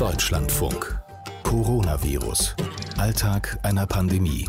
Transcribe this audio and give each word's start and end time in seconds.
Deutschlandfunk. 0.00 0.98
Coronavirus. 1.42 2.56
Alltag 2.96 3.58
einer 3.62 3.86
Pandemie. 3.86 4.48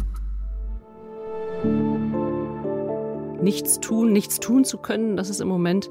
Nichts 3.42 3.82
tun, 3.82 4.14
nichts 4.14 4.40
tun 4.40 4.64
zu 4.64 4.78
können, 4.78 5.18
das 5.18 5.30
ist 5.30 5.42
im 5.42 5.50
Moment 5.50 5.90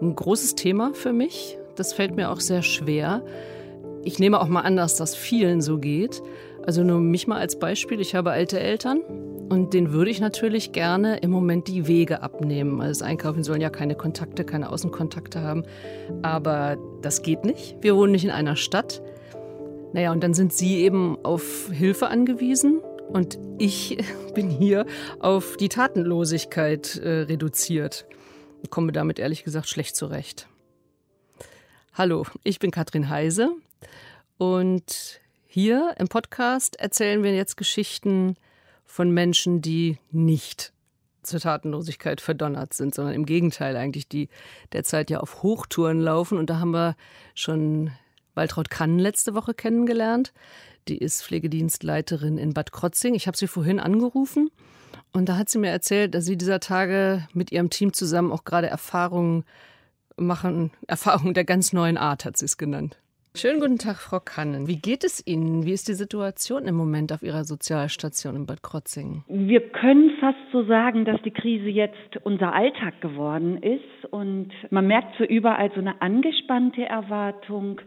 ein 0.00 0.16
großes 0.16 0.54
Thema 0.54 0.94
für 0.94 1.12
mich. 1.12 1.58
Das 1.74 1.92
fällt 1.92 2.16
mir 2.16 2.30
auch 2.30 2.40
sehr 2.40 2.62
schwer. 2.62 3.22
Ich 4.02 4.18
nehme 4.18 4.40
auch 4.40 4.48
mal 4.48 4.62
an, 4.62 4.76
dass 4.76 4.96
das 4.96 5.14
vielen 5.14 5.60
so 5.60 5.76
geht. 5.76 6.22
Also 6.66 6.82
nur 6.82 6.98
mich 6.98 7.28
mal 7.28 7.38
als 7.38 7.60
Beispiel. 7.60 8.00
Ich 8.00 8.16
habe 8.16 8.32
alte 8.32 8.58
Eltern 8.58 9.00
und 9.48 9.72
denen 9.72 9.92
würde 9.92 10.10
ich 10.10 10.18
natürlich 10.18 10.72
gerne 10.72 11.18
im 11.18 11.30
Moment 11.30 11.68
die 11.68 11.86
Wege 11.86 12.22
abnehmen. 12.22 12.80
Also 12.80 13.00
das 13.00 13.08
Einkaufen 13.08 13.44
sollen 13.44 13.60
ja 13.60 13.70
keine 13.70 13.94
Kontakte, 13.94 14.44
keine 14.44 14.70
Außenkontakte 14.70 15.42
haben. 15.42 15.62
Aber 16.22 16.76
das 17.02 17.22
geht 17.22 17.44
nicht. 17.44 17.76
Wir 17.82 17.94
wohnen 17.94 18.10
nicht 18.10 18.24
in 18.24 18.32
einer 18.32 18.56
Stadt. 18.56 19.00
Naja, 19.92 20.10
und 20.10 20.24
dann 20.24 20.34
sind 20.34 20.52
sie 20.52 20.78
eben 20.78 21.16
auf 21.22 21.70
Hilfe 21.70 22.08
angewiesen. 22.08 22.80
Und 23.12 23.38
ich 23.58 24.04
bin 24.34 24.50
hier 24.50 24.86
auf 25.20 25.56
die 25.56 25.68
Tatenlosigkeit 25.68 26.96
äh, 26.96 27.20
reduziert. 27.20 28.06
Ich 28.62 28.70
komme 28.70 28.90
damit 28.90 29.20
ehrlich 29.20 29.44
gesagt 29.44 29.68
schlecht 29.68 29.94
zurecht. 29.94 30.48
Hallo, 31.94 32.26
ich 32.42 32.58
bin 32.58 32.72
Katrin 32.72 33.08
Heise 33.08 33.52
und 34.36 35.20
hier 35.56 35.94
im 35.98 36.08
Podcast 36.08 36.78
erzählen 36.78 37.22
wir 37.22 37.34
jetzt 37.34 37.56
Geschichten 37.56 38.36
von 38.84 39.10
Menschen, 39.10 39.62
die 39.62 39.96
nicht 40.10 40.74
zur 41.22 41.40
Tatenlosigkeit 41.40 42.20
verdonnert 42.20 42.74
sind, 42.74 42.94
sondern 42.94 43.14
im 43.14 43.24
Gegenteil 43.24 43.74
eigentlich, 43.74 44.06
die 44.06 44.28
derzeit 44.74 45.08
ja 45.08 45.20
auf 45.20 45.42
Hochtouren 45.42 45.98
laufen. 45.98 46.36
Und 46.36 46.50
da 46.50 46.58
haben 46.58 46.72
wir 46.72 46.94
schon 47.34 47.90
Waltraud 48.34 48.68
Kannen 48.68 48.98
letzte 48.98 49.32
Woche 49.32 49.54
kennengelernt. 49.54 50.34
Die 50.88 50.98
ist 50.98 51.24
Pflegedienstleiterin 51.24 52.36
in 52.36 52.52
Bad 52.52 52.70
Krotzing. 52.70 53.14
Ich 53.14 53.26
habe 53.26 53.38
sie 53.38 53.46
vorhin 53.46 53.80
angerufen 53.80 54.50
und 55.14 55.30
da 55.30 55.38
hat 55.38 55.48
sie 55.48 55.56
mir 55.58 55.70
erzählt, 55.70 56.14
dass 56.14 56.26
sie 56.26 56.36
dieser 56.36 56.60
Tage 56.60 57.26
mit 57.32 57.50
ihrem 57.50 57.70
Team 57.70 57.94
zusammen 57.94 58.30
auch 58.30 58.44
gerade 58.44 58.66
Erfahrungen 58.66 59.46
machen, 60.18 60.70
Erfahrungen 60.86 61.32
der 61.32 61.44
ganz 61.44 61.72
neuen 61.72 61.96
Art, 61.96 62.26
hat 62.26 62.36
sie 62.36 62.44
es 62.44 62.58
genannt. 62.58 62.98
Schönen 63.36 63.60
guten 63.60 63.76
Tag, 63.76 63.96
Frau 63.96 64.18
Kannen. 64.18 64.66
Wie 64.66 64.80
geht 64.80 65.04
es 65.04 65.22
Ihnen? 65.26 65.66
Wie 65.66 65.72
ist 65.72 65.88
die 65.88 65.92
Situation 65.92 66.64
im 66.64 66.74
Moment 66.74 67.12
auf 67.12 67.22
Ihrer 67.22 67.44
Sozialstation 67.44 68.34
in 68.34 68.46
Bad 68.46 68.62
Krotzing? 68.62 69.24
Wir 69.28 69.60
können 69.60 70.12
fast 70.20 70.38
so 70.52 70.64
sagen, 70.64 71.04
dass 71.04 71.20
die 71.20 71.32
Krise 71.32 71.68
jetzt 71.68 72.16
unser 72.24 72.54
Alltag 72.54 72.98
geworden 73.02 73.62
ist 73.62 74.10
und 74.10 74.52
man 74.70 74.86
merkt 74.86 75.18
so 75.18 75.24
überall 75.24 75.70
so 75.74 75.80
eine 75.82 76.00
angespannte 76.00 76.86
Erwartung 76.86 77.82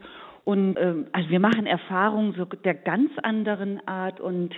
und 0.45 0.77
ähm, 0.79 1.07
also 1.13 1.29
wir 1.29 1.39
machen 1.39 1.65
Erfahrungen 1.65 2.33
so 2.37 2.45
der 2.45 2.75
ganz 2.75 3.11
anderen 3.23 3.87
Art 3.87 4.19
und 4.19 4.53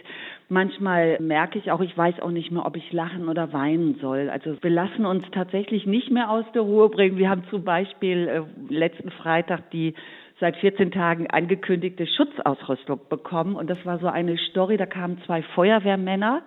manchmal 0.49 1.17
merke 1.21 1.57
ich 1.57 1.71
auch, 1.71 1.81
ich 1.81 1.97
weiß 1.97 2.19
auch 2.21 2.31
nicht 2.31 2.51
mehr, 2.51 2.65
ob 2.65 2.75
ich 2.75 2.91
lachen 2.91 3.29
oder 3.29 3.53
weinen 3.53 3.95
soll. 4.01 4.29
Also 4.29 4.55
wir 4.61 4.69
lassen 4.69 5.05
uns 5.05 5.23
tatsächlich 5.31 5.85
nicht 5.85 6.11
mehr 6.11 6.29
aus 6.29 6.45
der 6.53 6.61
Ruhe 6.61 6.89
bringen. 6.89 7.17
Wir 7.17 7.29
haben 7.29 7.43
zum 7.49 7.63
Beispiel 7.63 8.27
äh, 8.27 8.73
letzten 8.73 9.11
Freitag 9.11 9.71
die 9.71 9.93
seit 10.41 10.57
14 10.57 10.91
Tagen 10.91 11.29
angekündigte 11.29 12.05
Schutzausrüstung 12.05 12.99
bekommen. 13.07 13.55
Und 13.55 13.69
das 13.69 13.77
war 13.85 13.99
so 13.99 14.07
eine 14.07 14.37
Story, 14.49 14.75
da 14.75 14.85
kamen 14.85 15.21
zwei 15.25 15.43
Feuerwehrmänner 15.55 16.41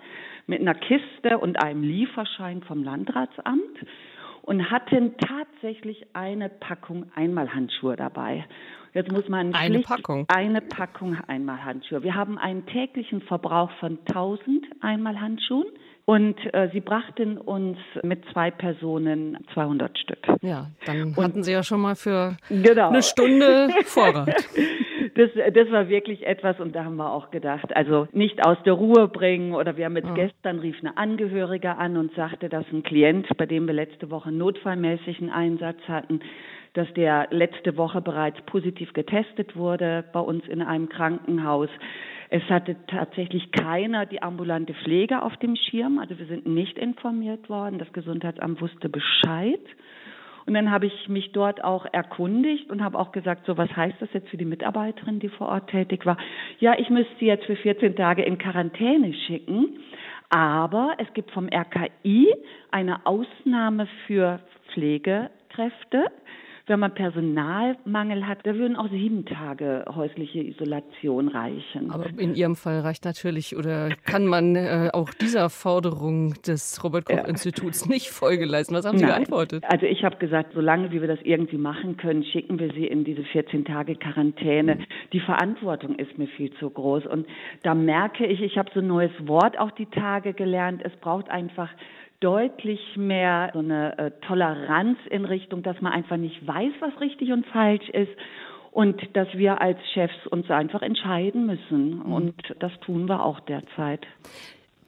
mit 0.47 0.61
einer 0.61 0.75
Kiste 0.75 1.39
und 1.39 1.62
einem 1.62 1.83
Lieferschein 1.83 2.62
vom 2.65 2.83
Landratsamt 2.83 3.87
und 4.42 4.70
hatten 4.70 5.15
tatsächlich 5.17 6.06
eine 6.12 6.50
Packung 6.50 7.06
Einmalhandschuhe 7.15 7.97
dabei. 7.97 8.45
Jetzt 8.92 9.11
muss 9.11 9.28
man 9.28 9.55
eine 9.55 9.81
Packung. 9.81 10.27
Eine 10.28 10.61
Packung 10.61 11.17
Einmalhandschuhe. 11.27 12.03
Wir 12.03 12.15
haben 12.15 12.37
einen 12.37 12.67
täglichen 12.67 13.22
Verbrauch 13.22 13.70
von 13.81 13.98
1000 14.09 14.67
Einmalhandschuhen. 14.81 15.66
Und 16.06 16.37
äh, 16.53 16.69
sie 16.72 16.81
brachten 16.81 17.38
uns 17.38 17.78
mit 18.03 18.22
zwei 18.32 18.50
Personen 18.50 19.38
200 19.54 19.98
Stück. 19.98 20.19
Ja, 20.42 20.66
dann 20.84 21.15
und, 21.16 21.25
hatten 21.25 21.42
Sie 21.42 21.53
ja 21.53 21.62
schon 21.62 21.81
mal 21.81 21.97
für 21.97 22.37
genau. 22.50 22.91
eine 22.91 23.03
Stunde 23.03 23.70
Vorrat. 23.84 24.28
das, 25.14 25.31
das 25.54 25.70
war 25.70 25.88
wirklich 25.88 26.26
etwas 26.26 26.60
und 26.60 26.75
da 26.75 26.84
haben 26.84 26.97
wir 26.97 27.10
auch 27.10 27.31
gedacht, 27.31 27.75
also 27.75 28.06
nicht 28.12 28.44
aus 28.44 28.59
der 28.66 28.75
Ruhe 28.75 29.09
bringen 29.09 29.54
oder 29.54 29.78
wir 29.78 29.87
haben 29.87 29.97
jetzt 29.97 30.09
ja. 30.09 30.14
gestern 30.14 30.59
rief 30.59 30.76
eine 30.81 30.97
Angehörige 30.98 31.76
an 31.76 31.97
und 31.97 32.14
sagte, 32.14 32.50
dass 32.50 32.66
ein 32.70 32.82
Klient, 32.82 33.26
bei 33.38 33.47
dem 33.47 33.66
wir 33.66 33.75
letzte 33.75 34.10
Woche 34.10 34.31
notfallmäßig 34.31 35.20
einen 35.20 35.31
Einsatz 35.31 35.78
hatten, 35.88 36.20
dass 36.75 36.93
der 36.94 37.28
letzte 37.31 37.78
Woche 37.78 38.03
bereits 38.03 38.41
positiv 38.43 38.93
getestet 38.93 39.56
wurde 39.56 40.04
bei 40.12 40.20
uns 40.20 40.47
in 40.48 40.60
einem 40.60 40.91
Krankenhaus. 40.91 41.70
Es 42.31 42.43
hatte 42.45 42.77
tatsächlich 42.87 43.51
keiner 43.53 44.07
die 44.07 44.23
ambulante 44.23 44.75
Pflege 44.75 45.23
auf 45.23 45.37
dem 45.39 45.57
Schirm. 45.57 45.99
Also 45.99 46.19
wir 46.19 46.27
sind 46.27 46.47
nicht 46.47 46.79
informiert 46.79 47.49
worden. 47.49 47.79
Das 47.79 47.93
Gesundheitsamt 47.93 48.61
wusste 48.61 48.89
Bescheid. 48.89 49.61
Und 50.47 50.55
dann 50.55 50.71
habe 50.71 50.87
ich 50.87 51.09
mich 51.09 51.33
dort 51.33 51.65
auch 51.65 51.87
erkundigt 51.91 52.71
und 52.71 52.83
habe 52.83 52.99
auch 52.99 53.12
gesagt, 53.12 53.47
so 53.47 53.57
was 53.57 53.75
heißt 53.75 53.97
das 54.01 54.12
jetzt 54.12 54.29
für 54.29 54.37
die 54.37 54.45
Mitarbeiterin, 54.45 55.19
die 55.19 55.31
vor 55.31 55.49
Ort 55.49 55.71
tätig 55.71 56.05
war? 56.05 56.19
Ja, 56.61 56.79
ich 56.79 56.91
müsste 56.91 57.15
sie 57.19 57.27
jetzt 57.27 57.47
für 57.47 57.57
14 57.57 57.97
Tage 57.97 58.23
in 58.23 58.37
Quarantäne 58.37 59.15
schicken. 59.27 59.79
Aber 60.29 60.95
es 60.99 61.12
gibt 61.15 61.31
vom 61.31 61.49
RKI 61.49 62.35
eine 62.71 63.06
Ausnahme 63.06 63.87
für 64.06 64.41
Pflegekräfte 64.73 66.11
wenn 66.66 66.80
man 66.80 66.94
Personalmangel 66.94 68.26
hat, 68.26 68.38
da 68.44 68.54
würden 68.54 68.76
auch 68.76 68.88
sieben 68.88 69.26
Tage 69.26 69.84
häusliche 69.94 70.41
Isolation 70.41 71.28
reichen. 71.28 71.91
Aber 71.91 72.06
in 72.16 72.34
Ihrem 72.34 72.56
Fall 72.56 72.80
reicht 72.80 73.04
natürlich 73.04 73.54
oder 73.56 73.91
kann 74.04 74.26
man 74.26 74.56
äh, 74.56 74.88
auch 74.92 75.10
dieser 75.10 75.50
Forderung 75.50 76.34
des 76.47 76.82
Robert-Koch-Instituts 76.82 77.86
nicht 77.88 78.08
Folge 78.08 78.47
leisten. 78.47 78.75
Was 78.75 78.86
haben 78.86 78.97
Sie 78.97 79.04
Nein. 79.04 79.14
geantwortet? 79.14 79.64
Also 79.69 79.84
ich 79.84 80.04
habe 80.04 80.16
gesagt, 80.16 80.52
solange 80.54 80.91
wie 80.91 81.00
wir 81.02 81.08
das 81.08 81.20
irgendwie 81.22 81.58
machen 81.58 81.98
können, 81.98 82.25
schicken 82.25 82.58
wir 82.58 82.72
Sie 82.72 82.86
in 82.86 83.04
diese 83.04 83.25
14 83.25 83.66
Tage 83.66 83.96
Quarantäne. 83.96 84.78
Die 85.12 85.20
Verantwortung 85.20 85.96
ist 85.96 86.16
mir 86.16 86.28
viel 86.28 86.52
zu 86.54 86.70
groß. 86.70 87.06
Und 87.06 87.26
da 87.62 87.75
merke 87.75 88.26
ich, 88.26 88.41
ich 88.41 88.56
habe 88.56 88.70
so 88.72 88.81
ein 88.81 88.86
neues 88.86 89.12
Wort 89.26 89.58
auch 89.58 89.70
die 89.72 89.86
Tage 89.86 90.32
gelernt. 90.32 90.81
Es 90.82 90.92
braucht 91.00 91.28
einfach 91.28 91.69
deutlich 92.25 92.81
mehr 92.97 93.51
so 93.53 93.59
eine 93.59 93.99
äh, 93.99 94.11
Toleranz 94.27 94.99
in 95.11 95.27
Richtung, 95.27 95.62
dass 95.62 95.79
man 95.83 95.93
einfach 95.93 96.17
nicht 96.17 96.47
weiß, 96.47 96.73
was 96.81 96.99
richtig 97.01 97.31
und 97.33 97.45
falsch 97.47 97.89
ist 97.91 98.12
und 98.71 98.97
dass 99.15 99.29
wir 99.35 99.61
als 99.61 99.79
Chefs 99.93 100.27
uns 100.31 100.51
einfach 100.51 100.81
entscheiden 100.81 101.45
müssen. 101.45 101.99
Mhm. 101.99 102.12
Und 102.12 102.35
das 102.61 102.73
tun 102.81 103.09
wir 103.09 103.23
auch 103.23 103.41
derzeit. 103.41 104.07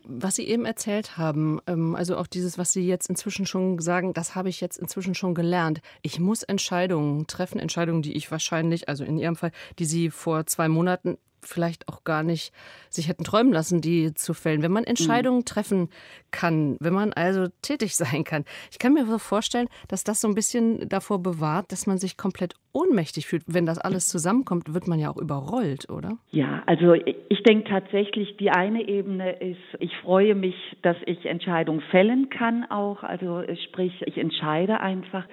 Was 0.09 0.37
Sie 0.37 0.49
eben 0.49 0.65
erzählt 0.65 1.19
haben, 1.19 1.61
ähm, 1.67 1.95
also 1.95 2.17
auch 2.17 2.27
dieses, 2.27 2.57
was 2.57 2.73
Sie 2.73 2.87
jetzt 2.87 3.11
inzwischen 3.11 3.45
schon 3.45 3.79
sagen, 3.81 4.15
das 4.15 4.35
habe 4.35 4.49
ich 4.49 4.63
jetzt 4.63 4.79
inzwischen 4.79 5.15
schon 5.15 5.35
gelernt. 5.35 5.83
Ich 6.01 6.19
muss 6.19 6.43
Entscheidungen 6.43 7.27
treffen, 7.27 7.59
Entscheidungen, 7.59 8.01
die 8.01 8.17
ich 8.17 8.31
wahrscheinlich, 8.31 8.89
also 8.89 9.05
in 9.05 9.19
Ihrem 9.19 9.37
Fall, 9.37 9.51
die 9.79 9.85
Sie 9.85 10.11
vor 10.11 10.47
zwei 10.47 10.69
Monaten 10.69 11.19
vielleicht 11.49 11.89
auch 11.89 12.05
gar 12.05 12.23
nicht 12.23 12.53
sich 12.91 13.09
hätten 13.09 13.25
träumen 13.25 13.53
lassen, 13.53 13.81
die 13.81 14.15
zu 14.15 14.35
fällen. 14.35 14.63
Wenn 14.63 14.73
man 14.73 14.83
mhm. 14.83 14.89
Entscheidungen 14.89 15.45
treffen 15.45 15.89
kann, 16.31 16.77
wenn 16.81 16.93
man 16.93 17.13
also 17.13 17.47
tätig 17.63 17.97
sein 17.97 18.25
kann. 18.25 18.45
Ich 18.71 18.79
kann 18.79 18.93
mir 18.93 19.07
so 19.07 19.19
vorstellen, 19.19 19.69
dass 19.89 20.05
das 20.05 20.21
so 20.21 20.29
ein 20.29 20.35
bisschen 20.35 20.89
davor 20.89 21.23
bewahrt, 21.23 21.73
dass 21.73 21.87
man 21.87 21.99
sich 21.99 22.17
komplett 22.17 22.55
ohnmächtig 22.73 23.27
fühlt. 23.27 23.45
Wenn 23.47 23.65
das 23.65 23.79
alles 23.79 24.09
zusammenkommt, 24.09 24.75
wird 24.75 24.87
man 24.87 24.99
ja 24.99 25.11
auch 25.11 25.17
überrollt, 25.17 25.89
oder? 25.89 26.19
Ja, 26.31 26.63
also 26.67 26.93
ich 26.95 27.43
denke 27.43 27.69
tatsächlich, 27.69 28.37
die 28.37 28.51
eine 28.51 28.87
Ebene 28.87 29.33
ist, 29.41 29.61
ich 29.81 29.97
freue 30.03 30.35
mich, 30.35 30.55
dass 30.83 30.97
ich 31.07 31.25
Entscheidungen 31.25 31.81
fällen 31.91 32.29
kann 32.29 32.65
auch. 32.71 33.03
Also 33.03 33.43
sprich, 33.65 33.93
ich 34.07 34.19
entscheide 34.19 34.81
einfach. 34.81 35.25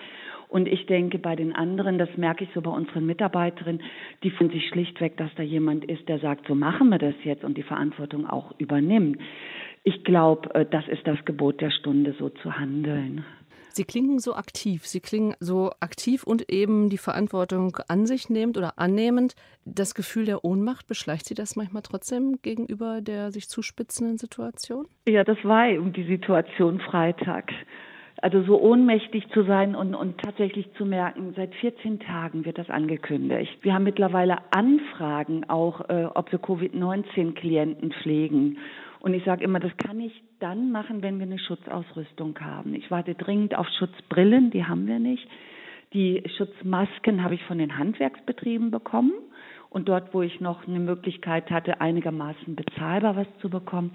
Und 0.54 0.68
ich 0.68 0.86
denke, 0.86 1.18
bei 1.18 1.36
den 1.36 1.56
anderen, 1.56 1.98
das 1.98 2.16
merke 2.16 2.44
ich 2.44 2.50
so 2.54 2.62
bei 2.62 2.70
unseren 2.70 3.08
Mitarbeiterinnen, 3.08 3.82
die 4.22 4.30
finden 4.30 4.54
sich 4.54 4.70
schlichtweg, 4.70 5.18
dass 5.18 5.32
da 5.36 5.42
jemand 5.42 5.84
ist, 5.84 6.08
der 6.08 6.20
sagt, 6.20 6.48
so 6.48 6.54
machen 6.54 6.90
wir 6.90 7.00
das 7.00 7.16
jetzt 7.24 7.44
und 7.44 7.58
die 7.58 7.64
Verantwortung 7.64 8.30
auch 8.30 8.54
übernimmt. 8.60 9.18
Ich 9.82 10.04
glaube, 10.04 10.54
äh, 10.54 10.64
das 10.70 10.88
ist 10.88 11.08
das 11.08 11.18
Gebot 11.26 11.60
der 11.60 11.72
Stunde, 11.72 12.14
so 12.20 12.30
zu 12.30 12.56
handeln. 12.56 13.26
Sie 13.70 13.84
klingen 13.84 14.20
so 14.20 14.36
aktiv. 14.36 14.86
Sie 14.86 15.00
klingen 15.00 15.34
so 15.40 15.72
aktiv 15.80 16.24
und 16.24 16.52
eben 16.52 16.92
die 16.92 17.00
Verantwortung 17.00 17.80
an 17.88 18.06
sich 18.06 18.30
nehmend 18.30 18.56
oder 18.56 18.78
annehmend. 18.78 19.34
Das 19.66 19.96
Gefühl 19.96 20.26
der 20.26 20.46
Ohnmacht, 20.46 20.86
beschleicht 20.86 21.26
Sie 21.26 21.34
das 21.34 21.56
manchmal 21.56 21.82
trotzdem 21.82 22.38
gegenüber 22.44 23.02
der 23.02 23.32
sich 23.32 23.50
zuspitzenden 23.50 24.20
Situation? 24.20 24.86
Ja, 25.08 25.24
das 25.24 25.44
war 25.44 25.68
um 25.80 25.94
die 25.94 26.06
Situation 26.06 26.80
Freitag. 26.80 27.52
Also 28.24 28.42
so 28.44 28.58
ohnmächtig 28.58 29.28
zu 29.34 29.44
sein 29.44 29.76
und, 29.76 29.96
und 29.96 30.18
tatsächlich 30.22 30.72
zu 30.78 30.86
merken, 30.86 31.34
seit 31.36 31.54
14 31.56 32.00
Tagen 32.00 32.46
wird 32.46 32.58
das 32.58 32.70
angekündigt. 32.70 33.52
Wir 33.64 33.74
haben 33.74 33.84
mittlerweile 33.84 34.38
Anfragen 34.52 35.44
auch, 35.50 35.90
äh, 35.90 36.06
ob 36.06 36.32
wir 36.32 36.40
Covid-19-Klienten 36.40 37.92
pflegen. 37.92 38.60
Und 39.02 39.14
ich 39.14 39.26
sage 39.26 39.44
immer, 39.44 39.60
das 39.60 39.76
kann 39.76 40.00
ich 40.00 40.24
dann 40.40 40.72
machen, 40.72 41.02
wenn 41.02 41.20
wir 41.20 41.26
eine 41.26 41.38
Schutzausrüstung 41.38 42.40
haben. 42.40 42.74
Ich 42.76 42.90
warte 42.90 43.14
dringend 43.14 43.58
auf 43.58 43.68
Schutzbrillen, 43.78 44.52
die 44.52 44.64
haben 44.64 44.88
wir 44.88 45.00
nicht. 45.00 45.28
Die 45.92 46.24
Schutzmasken 46.38 47.26
habe 47.26 47.36
ich 47.36 47.44
von 47.44 47.58
den 47.58 47.78
Handwerksbetrieben 47.78 48.72
bekommen 48.72 49.12
und 49.74 49.90
dort, 49.90 50.14
wo 50.14 50.22
ich 50.22 50.40
noch 50.40 50.68
eine 50.68 50.80
Möglichkeit 50.80 51.50
hatte, 51.50 51.82
einigermaßen 51.82 52.56
bezahlbar 52.56 53.16
was 53.16 53.28
zu 53.42 53.50
bekommen. 53.50 53.92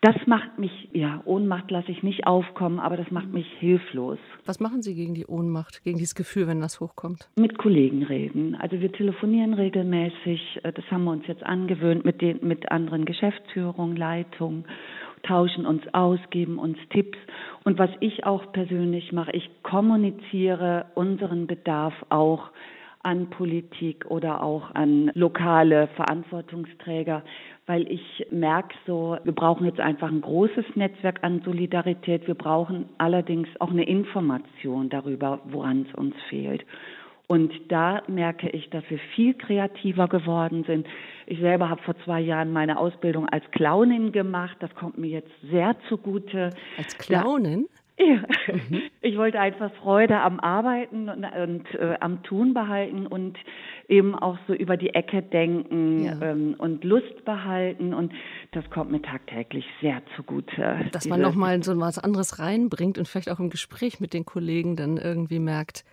Das 0.00 0.14
macht 0.26 0.58
mich, 0.58 0.88
ja, 0.92 1.20
Ohnmacht 1.24 1.70
lasse 1.70 1.90
ich 1.90 2.02
nicht 2.02 2.26
aufkommen, 2.26 2.78
aber 2.78 2.96
das 2.96 3.10
macht 3.10 3.32
mich 3.32 3.46
hilflos. 3.58 4.18
Was 4.44 4.60
machen 4.60 4.82
Sie 4.82 4.94
gegen 4.94 5.14
die 5.14 5.26
Ohnmacht, 5.26 5.82
gegen 5.82 5.98
dieses 5.98 6.14
Gefühl, 6.14 6.46
wenn 6.46 6.60
das 6.60 6.80
hochkommt? 6.80 7.28
Mit 7.36 7.58
Kollegen 7.58 8.04
reden. 8.04 8.54
Also 8.54 8.80
wir 8.80 8.92
telefonieren 8.92 9.54
regelmäßig. 9.54 10.60
Das 10.62 10.84
haben 10.90 11.04
wir 11.04 11.10
uns 11.10 11.26
jetzt 11.26 11.42
angewöhnt 11.42 12.04
mit 12.04 12.20
den, 12.20 12.38
mit 12.46 12.70
anderen 12.70 13.04
Geschäftsführungen, 13.04 13.96
Leitungen 13.96 14.64
tauschen 15.26 15.66
uns 15.66 15.82
aus, 15.92 16.18
geben 16.30 16.58
uns 16.58 16.78
Tipps. 16.90 17.18
Und 17.64 17.78
was 17.78 17.90
ich 18.00 18.24
auch 18.24 18.52
persönlich 18.52 19.12
mache, 19.12 19.32
ich 19.32 19.50
kommuniziere 19.62 20.86
unseren 20.94 21.46
Bedarf 21.46 21.94
auch 22.08 22.50
an 23.06 23.30
Politik 23.30 24.04
oder 24.08 24.42
auch 24.42 24.74
an 24.74 25.12
lokale 25.14 25.86
Verantwortungsträger, 25.94 27.22
weil 27.66 27.88
ich 27.90 28.26
merke 28.32 28.74
so, 28.84 29.16
wir 29.22 29.32
brauchen 29.32 29.64
jetzt 29.64 29.78
einfach 29.78 30.08
ein 30.08 30.20
großes 30.20 30.64
Netzwerk 30.74 31.22
an 31.22 31.40
Solidarität. 31.44 32.26
Wir 32.26 32.34
brauchen 32.34 32.88
allerdings 32.98 33.48
auch 33.60 33.70
eine 33.70 33.84
Information 33.84 34.88
darüber, 34.88 35.38
woran 35.44 35.86
es 35.88 35.94
uns 35.94 36.16
fehlt. 36.28 36.66
Und 37.28 37.52
da 37.68 38.02
merke 38.08 38.48
ich, 38.50 38.70
dass 38.70 38.82
wir 38.88 38.98
viel 39.14 39.34
kreativer 39.34 40.08
geworden 40.08 40.64
sind. 40.66 40.86
Ich 41.26 41.38
selber 41.38 41.68
habe 41.68 41.82
vor 41.82 41.96
zwei 42.04 42.20
Jahren 42.20 42.52
meine 42.52 42.76
Ausbildung 42.76 43.28
als 43.28 43.48
Clownin 43.52 44.10
gemacht. 44.10 44.56
Das 44.58 44.74
kommt 44.74 44.98
mir 44.98 45.10
jetzt 45.10 45.30
sehr 45.48 45.76
zugute. 45.88 46.50
Als 46.76 46.98
Clownin? 46.98 47.68
Ja, 47.98 48.22
mhm. 48.52 48.82
ich 49.00 49.16
wollte 49.16 49.40
einfach 49.40 49.72
Freude 49.76 50.20
am 50.20 50.38
Arbeiten 50.38 51.08
und, 51.08 51.24
und 51.24 51.74
äh, 51.74 51.96
am 52.00 52.22
Tun 52.24 52.52
behalten 52.52 53.06
und 53.06 53.38
eben 53.88 54.14
auch 54.14 54.36
so 54.46 54.52
über 54.52 54.76
die 54.76 54.94
Ecke 54.94 55.22
denken 55.22 56.04
ja. 56.04 56.20
ähm, 56.20 56.56
und 56.58 56.84
Lust 56.84 57.24
behalten 57.24 57.94
und 57.94 58.12
das 58.52 58.68
kommt 58.70 58.90
mir 58.90 59.00
tagtäglich 59.00 59.64
sehr 59.80 60.02
zugute. 60.14 60.86
Dass 60.92 61.06
man 61.06 61.22
nochmal 61.22 61.62
so 61.62 61.78
was 61.80 61.98
anderes 61.98 62.38
reinbringt 62.38 62.98
und 62.98 63.08
vielleicht 63.08 63.30
auch 63.30 63.40
im 63.40 63.48
Gespräch 63.48 63.98
mit 63.98 64.12
den 64.12 64.26
Kollegen 64.26 64.76
dann 64.76 64.98
irgendwie 64.98 65.38
merkt, 65.38 65.84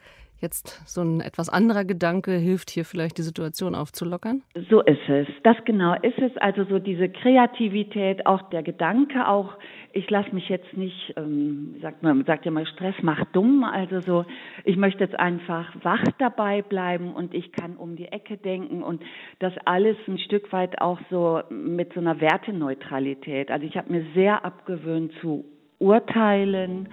Jetzt 0.44 0.82
so 0.86 1.02
ein 1.02 1.22
etwas 1.22 1.48
anderer 1.48 1.86
Gedanke 1.86 2.34
hilft 2.34 2.70
hier 2.70 2.84
vielleicht 2.84 3.18
die 3.18 3.22
Situation 3.22 3.76
aufzulockern? 3.76 4.42
So 4.70 4.82
ist 4.82 5.08
es. 5.08 5.26
Das 5.44 5.56
genau 5.64 5.94
ist 6.02 6.20
es. 6.20 6.36
Also 6.36 6.66
so 6.66 6.80
diese 6.80 7.08
Kreativität, 7.08 8.26
auch 8.26 8.50
der 8.50 8.62
Gedanke, 8.62 9.26
auch 9.26 9.54
ich 9.94 10.10
lasse 10.10 10.34
mich 10.34 10.50
jetzt 10.50 10.76
nicht, 10.76 11.14
ähm, 11.18 11.76
sagt 11.82 12.02
man 12.02 12.26
sagt 12.26 12.46
ja 12.46 12.52
mal, 12.52 12.66
Stress 12.66 12.96
macht 13.04 13.28
dumm. 13.34 13.64
Also 13.64 14.02
so, 14.02 14.26
ich 14.66 14.76
möchte 14.76 15.04
jetzt 15.04 15.18
einfach 15.18 15.72
wach 15.84 16.04
dabei 16.18 16.64
bleiben 16.64 17.14
und 17.14 17.34
ich 17.36 17.52
kann 17.52 17.78
um 17.78 17.96
die 17.96 18.08
Ecke 18.08 18.38
denken 18.38 18.82
und 18.82 19.04
das 19.38 19.54
alles 19.66 19.96
ein 20.08 20.18
Stück 20.18 20.52
weit 20.52 20.82
auch 20.82 21.00
so 21.12 21.42
mit 21.52 21.94
so 21.94 22.00
einer 22.00 22.20
Werteneutralität. 22.20 23.52
Also 23.52 23.66
ich 23.68 23.78
habe 23.78 23.92
mir 23.92 24.04
sehr 24.16 24.44
abgewöhnt 24.44 25.14
zu 25.22 25.46
urteilen, 25.78 26.90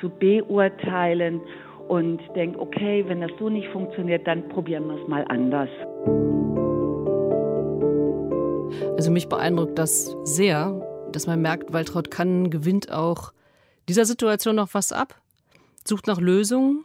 zu 0.00 0.10
beurteilen 0.10 1.40
und 1.88 2.20
denke, 2.34 2.58
okay, 2.60 3.04
wenn 3.06 3.20
das 3.20 3.30
so 3.38 3.48
nicht 3.48 3.68
funktioniert, 3.68 4.26
dann 4.26 4.48
probieren 4.48 4.88
wir 4.88 5.00
es 5.00 5.08
mal 5.08 5.24
anders. 5.28 5.68
Also 8.96 9.12
mich 9.12 9.28
beeindruckt 9.28 9.78
das 9.78 10.16
sehr, 10.24 10.80
dass 11.12 11.26
man 11.26 11.40
merkt, 11.40 11.72
Waltraud 11.72 12.10
Kann 12.10 12.50
gewinnt 12.50 12.90
auch 12.90 13.32
dieser 13.88 14.04
Situation 14.04 14.56
noch 14.56 14.74
was 14.74 14.92
ab, 14.92 15.20
sucht 15.86 16.06
nach 16.06 16.20
Lösungen. 16.20 16.84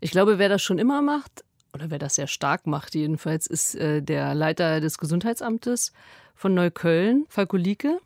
Ich 0.00 0.10
glaube, 0.10 0.38
wer 0.38 0.48
das 0.48 0.62
schon 0.62 0.78
immer 0.78 1.02
macht, 1.02 1.44
oder 1.72 1.90
wer 1.90 1.98
das 1.98 2.14
sehr 2.14 2.26
stark 2.26 2.66
macht 2.66 2.94
jedenfalls, 2.94 3.46
ist 3.46 3.74
äh, 3.74 4.02
der 4.02 4.34
Leiter 4.34 4.80
des 4.80 4.98
Gesundheitsamtes 4.98 5.92
von 6.34 6.54
Neukölln, 6.54 7.26
Falko 7.28 7.56
Lieke 7.56 8.00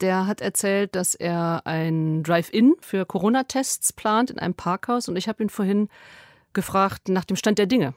der 0.00 0.26
hat 0.26 0.40
erzählt, 0.40 0.94
dass 0.94 1.14
er 1.14 1.62
ein 1.64 2.22
Drive-In 2.22 2.74
für 2.80 3.06
Corona-Tests 3.06 3.92
plant 3.92 4.30
in 4.30 4.38
einem 4.38 4.54
Parkhaus. 4.54 5.08
Und 5.08 5.16
ich 5.16 5.28
habe 5.28 5.42
ihn 5.42 5.48
vorhin 5.48 5.88
gefragt 6.52 7.08
nach 7.08 7.24
dem 7.24 7.36
Stand 7.36 7.58
der 7.58 7.66
Dinge. 7.66 7.94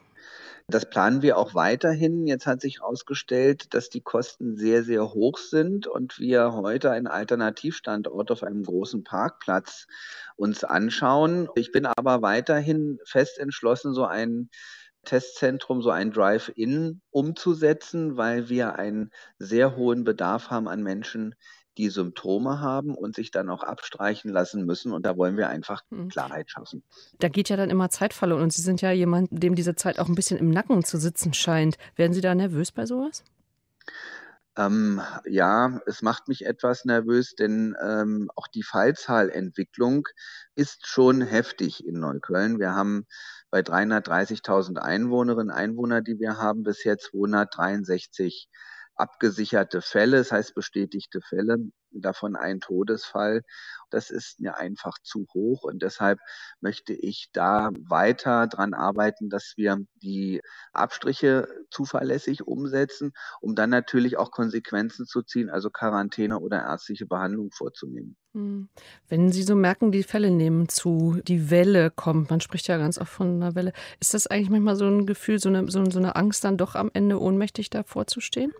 Das 0.69 0.87
planen 0.87 1.23
wir 1.23 1.37
auch 1.37 1.55
weiterhin. 1.55 2.27
Jetzt 2.27 2.45
hat 2.45 2.61
sich 2.61 2.81
herausgestellt, 2.81 3.73
dass 3.73 3.89
die 3.89 4.01
Kosten 4.01 4.55
sehr, 4.55 4.83
sehr 4.83 5.13
hoch 5.13 5.39
sind 5.39 5.87
und 5.87 6.19
wir 6.19 6.53
heute 6.53 6.91
einen 6.91 7.07
Alternativstandort 7.07 8.29
auf 8.29 8.43
einem 8.43 8.61
großen 8.63 9.03
Parkplatz 9.03 9.87
uns 10.35 10.63
anschauen. 10.63 11.49
Ich 11.55 11.71
bin 11.71 11.87
aber 11.87 12.21
weiterhin 12.21 12.99
fest 13.03 13.39
entschlossen, 13.39 13.95
so 13.95 14.05
ein 14.05 14.49
Testzentrum, 15.09 15.81
so 15.81 15.89
ein 15.89 16.11
Drive-In 16.11 17.01
umzusetzen, 17.09 18.15
weil 18.15 18.47
wir 18.47 18.77
einen 18.77 19.09
sehr 19.39 19.75
hohen 19.75 20.03
Bedarf 20.03 20.51
haben 20.51 20.67
an 20.67 20.83
Menschen, 20.83 21.33
die 21.79 21.89
Symptome 21.89 22.59
haben 22.59 22.93
und 22.93 23.15
sich 23.15 23.31
dann 23.31 23.49
auch 23.49 23.63
abstreichen 23.63 24.31
lassen 24.31 24.65
müssen. 24.65 24.91
Und 24.91 25.05
da 25.07 25.17
wollen 25.17 25.35
wir 25.35 25.49
einfach 25.49 25.81
hm. 25.89 26.09
Klarheit 26.09 26.51
schaffen. 26.51 26.83
Da 27.19 27.27
geht 27.27 27.49
ja 27.49 27.57
dann 27.57 27.71
immer 27.71 27.89
Zeit 27.89 28.13
verloren. 28.13 28.43
Und 28.43 28.53
Sie 28.53 28.61
sind 28.61 28.81
ja 28.81 28.91
jemand, 28.91 29.29
dem 29.31 29.55
diese 29.55 29.75
Zeit 29.75 29.97
auch 29.97 30.07
ein 30.07 30.15
bisschen 30.15 30.37
im 30.37 30.51
Nacken 30.51 30.83
zu 30.83 30.99
sitzen 30.99 31.33
scheint. 31.33 31.77
Werden 31.95 32.13
Sie 32.13 32.21
da 32.21 32.35
nervös 32.35 32.71
bei 32.71 32.85
sowas? 32.85 33.23
Ähm, 34.57 35.01
ja, 35.25 35.79
es 35.87 36.01
macht 36.01 36.27
mich 36.27 36.45
etwas 36.45 36.85
nervös, 36.85 37.33
denn 37.33 37.75
ähm, 37.81 38.29
auch 38.35 38.47
die 38.47 38.63
Fallzahlentwicklung 38.63 40.07
ist 40.55 40.85
schon 40.85 41.21
heftig 41.21 41.87
in 41.87 41.99
Neukölln. 41.99 42.59
Wir 42.59 42.75
haben 42.75 43.07
bei 43.51 43.61
330.000 43.61 44.77
Einwohnerinnen 44.77 45.49
und 45.49 45.55
Einwohnern, 45.55 46.03
die 46.03 46.19
wir 46.19 46.37
haben, 46.37 46.63
bisher 46.63 46.97
263 46.97 48.49
abgesicherte 48.99 49.81
Fälle, 49.81 50.17
das 50.17 50.31
heißt 50.31 50.55
bestätigte 50.55 51.21
Fälle, 51.21 51.57
davon 51.91 52.35
ein 52.35 52.59
Todesfall. 52.59 53.41
Das 53.89 54.09
ist 54.11 54.39
mir 54.39 54.57
einfach 54.57 54.97
zu 55.01 55.25
hoch 55.33 55.63
und 55.63 55.81
deshalb 55.81 56.19
möchte 56.61 56.93
ich 56.93 57.29
da 57.33 57.71
weiter 57.87 58.47
dran 58.47 58.73
arbeiten, 58.73 59.29
dass 59.29 59.53
wir 59.55 59.77
die 59.95 60.41
Abstriche 60.73 61.47
zuverlässig 61.71 62.45
umsetzen, 62.45 63.11
um 63.41 63.55
dann 63.55 63.69
natürlich 63.69 64.17
auch 64.17 64.31
Konsequenzen 64.31 65.05
zu 65.05 65.23
ziehen, 65.23 65.49
also 65.49 65.69
Quarantäne 65.69 66.39
oder 66.39 66.61
ärztliche 66.61 67.07
Behandlung 67.07 67.51
vorzunehmen. 67.51 68.15
Hm. 68.33 68.69
Wenn 69.07 69.31
Sie 69.31 69.41
so 69.41 69.55
merken, 69.55 69.91
die 69.91 70.03
Fälle 70.03 70.29
nehmen 70.29 70.69
zu, 70.69 71.19
die 71.23 71.49
Welle 71.49 71.89
kommt, 71.89 72.29
man 72.29 72.41
spricht 72.41 72.67
ja 72.67 72.77
ganz 72.77 72.99
oft 72.99 73.11
von 73.11 73.41
einer 73.41 73.55
Welle, 73.55 73.73
ist 73.99 74.13
das 74.13 74.27
eigentlich 74.27 74.51
manchmal 74.51 74.75
so 74.75 74.85
ein 74.85 75.07
Gefühl, 75.07 75.39
so 75.39 75.49
eine, 75.49 75.69
so 75.69 75.79
eine 75.79 76.15
Angst, 76.15 76.43
dann 76.43 76.57
doch 76.57 76.75
am 76.75 76.91
Ende 76.93 77.19
ohnmächtig 77.19 77.71
davor 77.71 78.05
zu 78.05 78.21
stehen? 78.21 78.53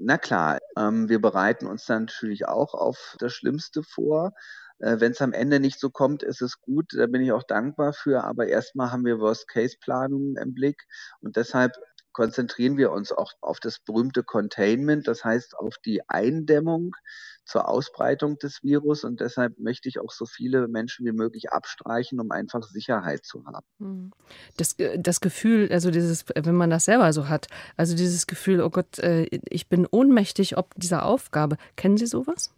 Na 0.00 0.16
klar, 0.18 0.58
ähm, 0.76 1.08
wir 1.08 1.20
bereiten 1.20 1.66
uns 1.66 1.84
dann 1.86 2.04
natürlich 2.04 2.46
auch 2.46 2.74
auf 2.74 3.16
das 3.18 3.32
Schlimmste 3.32 3.82
vor. 3.82 4.32
Äh, 4.78 5.00
Wenn 5.00 5.12
es 5.12 5.20
am 5.20 5.32
Ende 5.32 5.58
nicht 5.60 5.80
so 5.80 5.90
kommt, 5.90 6.22
ist 6.22 6.40
es 6.40 6.60
gut, 6.60 6.92
da 6.96 7.06
bin 7.06 7.20
ich 7.22 7.32
auch 7.32 7.42
dankbar 7.42 7.92
für. 7.92 8.22
Aber 8.24 8.46
erstmal 8.46 8.92
haben 8.92 9.04
wir 9.04 9.18
Worst-Case-Planungen 9.18 10.36
im 10.36 10.54
Blick 10.54 10.86
und 11.20 11.36
deshalb 11.36 11.72
konzentrieren 12.18 12.76
wir 12.76 12.90
uns 12.90 13.12
auch 13.12 13.34
auf 13.40 13.60
das 13.60 13.78
berühmte 13.78 14.24
Containment, 14.24 15.06
das 15.06 15.24
heißt 15.24 15.56
auf 15.56 15.76
die 15.86 16.00
Eindämmung 16.08 16.96
zur 17.44 17.68
Ausbreitung 17.68 18.38
des 18.38 18.60
Virus. 18.64 19.04
Und 19.04 19.20
deshalb 19.20 19.56
möchte 19.60 19.88
ich 19.88 20.00
auch 20.00 20.10
so 20.10 20.26
viele 20.26 20.66
Menschen 20.66 21.06
wie 21.06 21.12
möglich 21.12 21.52
abstreichen, 21.52 22.18
um 22.18 22.32
einfach 22.32 22.64
Sicherheit 22.64 23.24
zu 23.24 23.46
haben. 23.46 23.64
Hm. 23.78 24.12
Das, 24.56 24.74
das 24.96 25.20
Gefühl, 25.20 25.68
also 25.70 25.92
dieses, 25.92 26.24
wenn 26.34 26.56
man 26.56 26.70
das 26.70 26.86
selber 26.86 27.12
so 27.12 27.28
hat, 27.28 27.46
also 27.76 27.94
dieses 27.94 28.26
Gefühl, 28.26 28.62
oh 28.62 28.70
Gott, 28.70 28.98
äh, 28.98 29.26
ich 29.48 29.68
bin 29.68 29.86
ohnmächtig 29.88 30.56
ob 30.56 30.74
dieser 30.74 31.04
Aufgabe. 31.04 31.56
Kennen 31.76 31.98
Sie 31.98 32.06
sowas? 32.06 32.52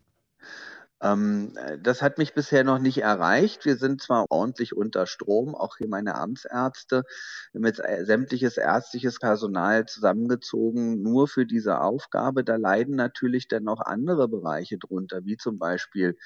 Ähm, 1.03 1.53
das 1.83 2.03
hat 2.03 2.19
mich 2.19 2.35
bisher 2.35 2.65
noch 2.65 2.79
nicht 2.79 2.99
erreicht. 2.99 3.65
Wir 3.65 3.77
sind 3.77 4.03
zwar 4.03 4.27
ordentlich 4.29 4.77
unter 4.77 5.07
Strom, 5.07 5.55
auch 5.55 5.77
hier 5.79 5.89
meine 5.89 6.15
Amtsärzte, 6.15 7.05
mit 7.53 7.77
sämtliches 8.03 8.57
ärztliches 8.59 9.19
Personal 9.19 9.87
zusammengezogen, 9.87 11.03
nur 11.03 11.29
für 11.29 11.47
diese 11.47 11.81
Aufgabe. 11.81 12.45
Da 12.45 12.57
leiden 12.57 12.97
natürlich 12.97 13.49
dann 13.49 13.65
noch 13.65 13.81
andere 13.81 14.29
Bereiche 14.29 14.79
drunter, 14.79 15.25
wie 15.25 15.37
zum 15.37 15.59
Beispiel, 15.59 16.17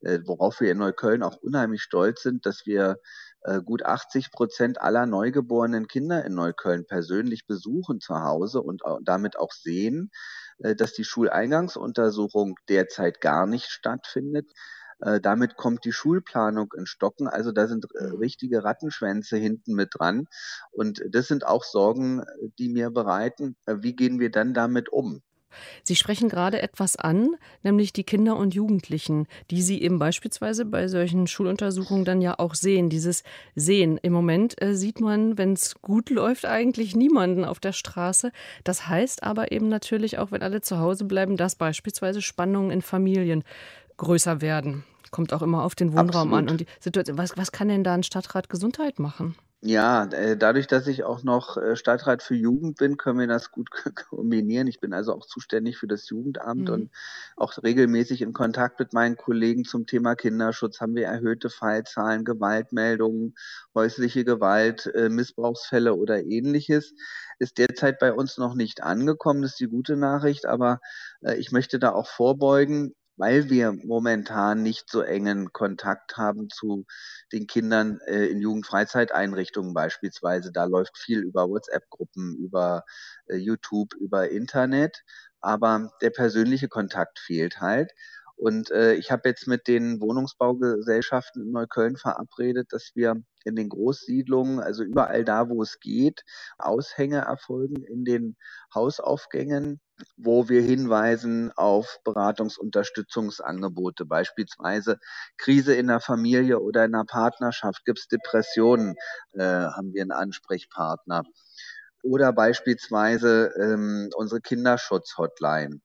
äh, 0.00 0.20
worauf 0.24 0.60
wir 0.60 0.70
in 0.72 0.78
Neukölln 0.78 1.22
auch 1.22 1.36
unheimlich 1.36 1.82
stolz 1.82 2.22
sind, 2.22 2.46
dass 2.46 2.66
wir 2.66 2.98
äh, 3.42 3.60
gut 3.62 3.84
80 3.84 4.32
Prozent 4.32 4.80
aller 4.80 5.06
neugeborenen 5.06 5.88
Kinder 5.88 6.24
in 6.24 6.34
Neukölln 6.34 6.86
persönlich 6.86 7.46
besuchen 7.46 8.00
zu 8.00 8.20
Hause 8.22 8.60
und 8.62 8.82
damit 9.02 9.38
auch 9.38 9.52
sehen, 9.52 10.10
äh, 10.49 10.49
dass 10.76 10.92
die 10.92 11.04
Schuleingangsuntersuchung 11.04 12.56
derzeit 12.68 13.20
gar 13.20 13.46
nicht 13.46 13.70
stattfindet. 13.70 14.50
Äh, 15.00 15.20
damit 15.20 15.56
kommt 15.56 15.84
die 15.84 15.92
Schulplanung 15.92 16.72
in 16.76 16.86
Stocken. 16.86 17.28
Also 17.28 17.52
da 17.52 17.66
sind 17.66 17.86
mhm. 17.98 18.16
richtige 18.16 18.64
Rattenschwänze 18.64 19.36
hinten 19.36 19.74
mit 19.74 19.90
dran. 19.98 20.26
Und 20.70 21.02
das 21.10 21.28
sind 21.28 21.46
auch 21.46 21.64
Sorgen, 21.64 22.22
die 22.58 22.68
mir 22.68 22.90
bereiten. 22.90 23.56
Wie 23.66 23.96
gehen 23.96 24.20
wir 24.20 24.30
dann 24.30 24.54
damit 24.54 24.90
um? 24.90 25.22
Sie 25.82 25.96
sprechen 25.96 26.28
gerade 26.28 26.62
etwas 26.62 26.96
an, 26.96 27.36
nämlich 27.62 27.92
die 27.92 28.04
Kinder 28.04 28.36
und 28.36 28.54
Jugendlichen, 28.54 29.26
die 29.50 29.62
Sie 29.62 29.82
eben 29.82 29.98
beispielsweise 29.98 30.64
bei 30.64 30.88
solchen 30.88 31.26
Schuluntersuchungen 31.26 32.04
dann 32.04 32.20
ja 32.20 32.38
auch 32.38 32.54
sehen. 32.54 32.90
Dieses 32.90 33.22
Sehen. 33.54 33.98
Im 34.02 34.12
Moment 34.12 34.60
äh, 34.62 34.74
sieht 34.74 35.00
man, 35.00 35.38
wenn 35.38 35.52
es 35.52 35.80
gut 35.82 36.10
läuft, 36.10 36.44
eigentlich 36.44 36.96
niemanden 36.96 37.44
auf 37.44 37.60
der 37.60 37.72
Straße. 37.72 38.32
Das 38.64 38.88
heißt 38.88 39.22
aber 39.22 39.52
eben 39.52 39.68
natürlich 39.68 40.18
auch, 40.18 40.32
wenn 40.32 40.42
alle 40.42 40.60
zu 40.60 40.78
Hause 40.78 41.04
bleiben, 41.04 41.36
dass 41.36 41.54
beispielsweise 41.54 42.22
Spannungen 42.22 42.70
in 42.70 42.82
Familien 42.82 43.44
größer 43.96 44.40
werden. 44.40 44.84
Kommt 45.10 45.32
auch 45.32 45.42
immer 45.42 45.64
auf 45.64 45.74
den 45.74 45.92
Wohnraum 45.92 46.32
Absolut. 46.32 46.38
an. 46.38 46.48
Und 46.48 46.60
die 46.60 46.66
Situation, 46.78 47.18
was, 47.18 47.36
was 47.36 47.52
kann 47.52 47.68
denn 47.68 47.84
da 47.84 47.94
ein 47.94 48.02
Stadtrat 48.02 48.48
Gesundheit 48.48 48.98
machen? 48.98 49.34
Ja, 49.62 50.04
äh, 50.06 50.38
dadurch, 50.38 50.68
dass 50.68 50.86
ich 50.86 51.04
auch 51.04 51.22
noch 51.22 51.58
äh, 51.58 51.76
Stadtrat 51.76 52.22
für 52.22 52.34
Jugend 52.34 52.78
bin, 52.78 52.96
können 52.96 53.18
wir 53.18 53.26
das 53.26 53.50
gut 53.50 53.68
kombinieren. 54.08 54.66
Ich 54.68 54.80
bin 54.80 54.94
also 54.94 55.14
auch 55.14 55.26
zuständig 55.26 55.76
für 55.76 55.86
das 55.86 56.08
Jugendamt 56.08 56.68
mhm. 56.68 56.74
und 56.74 56.90
auch 57.36 57.62
regelmäßig 57.62 58.22
in 58.22 58.32
Kontakt 58.32 58.78
mit 58.78 58.94
meinen 58.94 59.16
Kollegen 59.16 59.66
zum 59.66 59.86
Thema 59.86 60.14
Kinderschutz. 60.14 60.80
Haben 60.80 60.94
wir 60.94 61.08
erhöhte 61.08 61.50
Fallzahlen, 61.50 62.24
Gewaltmeldungen, 62.24 63.34
häusliche 63.74 64.24
Gewalt, 64.24 64.86
äh, 64.94 65.10
Missbrauchsfälle 65.10 65.94
oder 65.94 66.24
ähnliches. 66.24 66.94
Ist 67.38 67.58
derzeit 67.58 67.98
bei 67.98 68.14
uns 68.14 68.38
noch 68.38 68.54
nicht 68.54 68.82
angekommen, 68.82 69.42
das 69.42 69.52
ist 69.52 69.60
die 69.60 69.68
gute 69.68 69.96
Nachricht, 69.96 70.46
aber 70.46 70.80
ich 71.38 71.52
möchte 71.52 71.78
da 71.78 71.92
auch 71.92 72.06
vorbeugen 72.06 72.94
weil 73.20 73.50
wir 73.50 73.72
momentan 73.84 74.62
nicht 74.62 74.88
so 74.88 75.02
engen 75.02 75.52
Kontakt 75.52 76.16
haben 76.16 76.48
zu 76.48 76.86
den 77.32 77.46
Kindern 77.46 78.00
äh, 78.06 78.24
in 78.26 78.40
Jugendfreizeiteinrichtungen 78.40 79.74
beispielsweise. 79.74 80.50
Da 80.52 80.64
läuft 80.64 80.96
viel 80.96 81.20
über 81.20 81.46
WhatsApp-Gruppen, 81.46 82.34
über 82.38 82.84
äh, 83.26 83.36
YouTube, 83.36 83.92
über 84.00 84.30
Internet, 84.30 85.04
aber 85.42 85.90
der 86.00 86.10
persönliche 86.10 86.68
Kontakt 86.68 87.18
fehlt 87.18 87.60
halt. 87.60 87.92
Und 88.36 88.70
äh, 88.70 88.94
ich 88.94 89.10
habe 89.10 89.28
jetzt 89.28 89.46
mit 89.46 89.68
den 89.68 90.00
Wohnungsbaugesellschaften 90.00 91.42
in 91.42 91.50
Neukölln 91.52 91.98
verabredet, 91.98 92.68
dass 92.70 92.92
wir 92.94 93.22
in 93.44 93.54
den 93.54 93.68
Großsiedlungen, 93.68 94.60
also 94.60 94.82
überall 94.82 95.26
da, 95.26 95.50
wo 95.50 95.62
es 95.62 95.78
geht, 95.78 96.24
Aushänge 96.56 97.18
erfolgen 97.18 97.82
in 97.84 98.06
den 98.06 98.36
Hausaufgängen, 98.74 99.78
wo 100.16 100.48
wir 100.48 100.62
hinweisen 100.62 101.52
auf 101.56 101.98
Beratungsunterstützungsangebote, 102.04 104.04
beispielsweise 104.04 104.98
Krise 105.36 105.74
in 105.74 105.88
der 105.88 106.00
Familie 106.00 106.60
oder 106.60 106.84
in 106.84 106.92
der 106.92 107.04
Partnerschaft, 107.04 107.84
gibt 107.84 107.98
es 107.98 108.08
Depressionen, 108.08 108.94
äh, 109.32 109.42
haben 109.42 109.92
wir 109.92 110.02
einen 110.02 110.12
Ansprechpartner. 110.12 111.24
Oder 112.02 112.32
beispielsweise 112.32 113.52
ähm, 113.60 114.08
unsere 114.16 114.40
Kinderschutz-Hotline. 114.40 115.80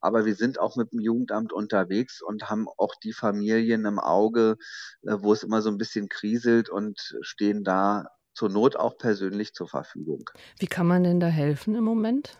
Aber 0.00 0.26
wir 0.26 0.34
sind 0.34 0.60
auch 0.60 0.76
mit 0.76 0.92
dem 0.92 1.00
Jugendamt 1.00 1.54
unterwegs 1.54 2.20
und 2.20 2.50
haben 2.50 2.66
auch 2.76 2.94
die 3.02 3.14
Familien 3.14 3.86
im 3.86 3.98
Auge, 3.98 4.56
äh, 5.02 5.16
wo 5.18 5.32
es 5.32 5.42
immer 5.42 5.62
so 5.62 5.70
ein 5.70 5.78
bisschen 5.78 6.08
kriselt 6.08 6.68
und 6.68 7.16
stehen 7.22 7.64
da 7.64 8.08
zur 8.34 8.50
Not 8.50 8.76
auch 8.76 8.98
persönlich 8.98 9.54
zur 9.54 9.68
Verfügung. 9.68 10.28
Wie 10.58 10.66
kann 10.66 10.86
man 10.86 11.04
denn 11.04 11.20
da 11.20 11.28
helfen 11.28 11.74
im 11.74 11.84
Moment? 11.84 12.36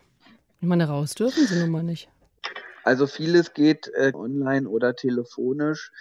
Ich 0.64 0.68
meine, 0.68 0.88
raus 0.88 1.14
dürfen 1.14 1.46
sie 1.46 1.60
nun 1.60 1.68
mal 1.68 1.82
nicht. 1.82 2.08
Also 2.84 3.06
vieles 3.06 3.52
geht 3.52 3.90
äh, 3.92 4.12
online 4.14 4.66
oder 4.66 4.96
telefonisch. 4.96 5.92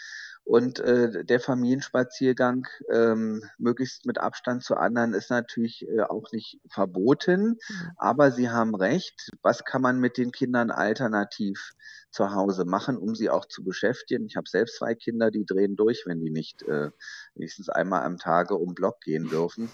Und 0.45 0.79
äh, 0.79 1.25
der 1.25 1.41
Familienspaziergang, 1.41 2.65
ähm, 2.89 3.43
möglichst 3.57 4.05
mit 4.05 4.19
Abstand 4.19 4.63
zu 4.63 4.77
anderen, 4.77 5.13
ist 5.13 5.29
natürlich 5.29 5.85
äh, 5.89 6.03
auch 6.03 6.31
nicht 6.31 6.61
verboten. 6.69 7.59
Mhm. 7.67 7.91
Aber 7.97 8.31
Sie 8.31 8.49
haben 8.49 8.73
recht. 8.73 9.27
Was 9.41 9.65
kann 9.65 9.81
man 9.81 9.99
mit 9.99 10.17
den 10.17 10.31
Kindern 10.31 10.71
alternativ 10.71 11.73
zu 12.09 12.33
Hause 12.33 12.63
machen, 12.63 12.95
um 12.95 13.15
sie 13.15 13.29
auch 13.29 13.45
zu 13.45 13.65
beschäftigen? 13.65 14.27
Ich 14.27 14.37
habe 14.37 14.47
selbst 14.49 14.77
zwei 14.77 14.95
Kinder, 14.95 15.29
die 15.29 15.45
drehen 15.45 15.75
durch, 15.75 16.03
wenn 16.05 16.21
die 16.21 16.31
nicht 16.31 16.63
äh, 16.63 16.89
wenigstens 17.35 17.67
einmal 17.67 18.03
am 18.03 18.17
Tage 18.17 18.55
um 18.55 18.75
Block 18.75 19.01
gehen 19.01 19.27
dürfen. 19.27 19.69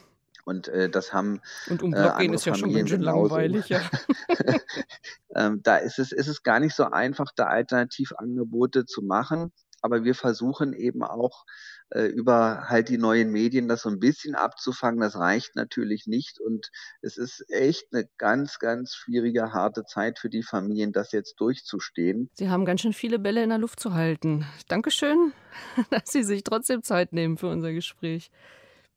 Und 0.45 0.67
äh, 0.67 0.89
das 0.89 1.13
haben. 1.13 1.41
Und 1.69 1.83
um 1.83 1.91
Block 1.91 2.15
äh, 2.15 2.21
gehen 2.21 2.33
ist 2.33 2.45
ja 2.45 2.55
schon 2.55 2.73
ganz 2.73 2.89
schön 2.89 3.01
langweilig, 3.01 3.69
ja. 3.69 3.81
ähm, 5.35 5.61
da 5.63 5.77
ist 5.77 5.99
es, 5.99 6.11
ist 6.11 6.27
es 6.27 6.43
gar 6.43 6.59
nicht 6.59 6.75
so 6.75 6.85
einfach, 6.85 7.31
da 7.35 7.45
Alternativangebote 7.45 8.85
zu 8.85 9.01
machen 9.01 9.51
aber 9.81 10.03
wir 10.03 10.15
versuchen 10.15 10.73
eben 10.73 11.03
auch 11.03 11.45
äh, 11.89 12.05
über 12.05 12.69
halt 12.69 12.89
die 12.89 12.97
neuen 12.97 13.31
Medien 13.31 13.67
das 13.67 13.83
so 13.83 13.89
ein 13.89 13.99
bisschen 13.99 14.35
abzufangen. 14.35 14.99
Das 14.99 15.15
reicht 15.15 15.55
natürlich 15.55 16.07
nicht 16.07 16.39
und 16.39 16.69
es 17.01 17.17
ist 17.17 17.45
echt 17.49 17.87
eine 17.91 18.07
ganz, 18.17 18.59
ganz 18.59 18.95
schwierige, 18.95 19.53
harte 19.53 19.85
Zeit 19.85 20.19
für 20.19 20.29
die 20.29 20.43
Familien, 20.43 20.91
das 20.91 21.11
jetzt 21.11 21.39
durchzustehen. 21.39 22.29
Sie 22.33 22.49
haben 22.49 22.65
ganz 22.65 22.81
schön 22.81 22.93
viele 22.93 23.19
Bälle 23.19 23.43
in 23.43 23.49
der 23.49 23.57
Luft 23.57 23.79
zu 23.79 23.93
halten. 23.93 24.45
Dankeschön, 24.67 25.33
dass 25.89 26.11
Sie 26.11 26.23
sich 26.23 26.43
trotzdem 26.43 26.83
Zeit 26.83 27.13
nehmen 27.13 27.37
für 27.37 27.47
unser 27.47 27.73
Gespräch. 27.73 28.31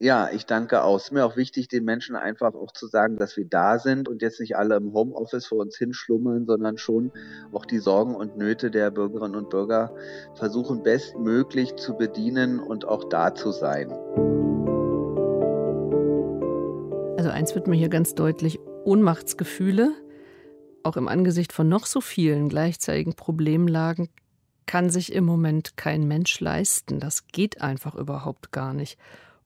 Ja, 0.02 0.30
ich 0.32 0.46
danke 0.46 0.82
auch. 0.82 0.96
Es 0.96 1.04
ist 1.04 1.12
mir 1.12 1.24
auch 1.24 1.36
wichtig, 1.36 1.68
den 1.68 1.84
Menschen 1.84 2.16
einfach 2.16 2.54
auch 2.54 2.72
zu 2.72 2.88
sagen, 2.88 3.18
dass 3.18 3.36
wir 3.36 3.44
da 3.44 3.78
sind 3.78 4.08
und 4.08 4.20
jetzt 4.20 4.40
nicht 4.40 4.56
alle 4.56 4.74
im 4.74 4.92
Homeoffice 4.92 5.46
vor 5.46 5.58
uns 5.58 5.78
hinschlummeln, 5.78 6.44
sondern 6.44 6.76
schon 6.76 7.12
auch 7.52 7.64
die 7.64 7.78
Sorgen 7.78 8.16
und 8.16 8.36
Nöte 8.36 8.72
der 8.72 8.90
Bürgerinnen 8.90 9.36
und 9.36 9.48
Bürger 9.48 9.94
versuchen 10.34 10.82
bestmöglich 10.82 11.76
zu 11.76 11.94
bedienen 11.94 12.58
und 12.58 12.84
auch 12.84 13.04
da 13.10 13.32
zu 13.32 13.52
sein. 13.52 13.92
Also 17.16 17.30
eins 17.30 17.54
wird 17.54 17.68
mir 17.68 17.76
hier 17.76 17.88
ganz 17.88 18.16
deutlich, 18.16 18.58
Ohnmachtsgefühle, 18.84 19.92
auch 20.82 20.96
im 20.96 21.06
Angesicht 21.06 21.52
von 21.52 21.68
noch 21.68 21.86
so 21.86 22.00
vielen 22.00 22.48
gleichzeitigen 22.48 23.14
Problemlagen, 23.14 24.08
kann 24.66 24.90
sich 24.90 25.12
im 25.12 25.24
Moment 25.24 25.76
kein 25.76 26.08
Mensch 26.08 26.40
leisten. 26.40 26.98
Das 26.98 27.28
geht 27.28 27.60
einfach 27.60 27.94
überhaupt 27.94 28.50
gar 28.50 28.74
nicht. 28.74 28.98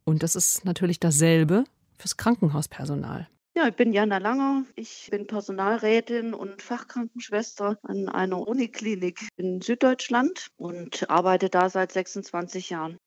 Und 0.07 0.23
das 0.23 0.37
ist 0.37 0.65
natürlich 0.65 1.01
dasselbe 1.01 1.65
fürs 1.99 2.17
Krankenhauspersonal. 2.17 3.29
Ja, 3.57 3.67
ich 3.67 3.75
bin 3.75 3.93
Jana 3.93 4.19
Langer. 4.19 4.65
Ich 4.77 5.09
bin 5.11 5.27
Personalrätin 5.27 6.33
und 6.33 6.63
Fachkrankenschwester 6.63 7.79
an 7.83 8.09
einer 8.09 8.47
Uniklinik 8.47 9.29
in 9.37 9.61
Süddeutschland 9.61 10.49
und 10.57 11.11
arbeite 11.11 11.49
da 11.49 11.69
seit 11.69 11.91
26 11.91 12.71
Jahren. 12.71 12.99